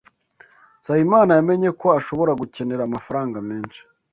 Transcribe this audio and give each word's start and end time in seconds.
Nsabimana 0.79 1.31
yamenye 1.37 1.69
ko 1.79 1.87
ashobora 1.99 2.31
gukenera 2.41 2.81
amafaranga 2.85 3.37
menshi. 3.49 3.81